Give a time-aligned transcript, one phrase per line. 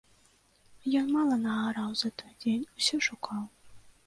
[1.01, 3.41] Ён мала наараў за той дзень, усё шукаў.